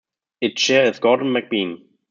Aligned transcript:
Its 0.41 0.59
chair 0.59 0.85
is 0.87 0.97
Gordon 0.97 1.27
McBean. 1.27 1.83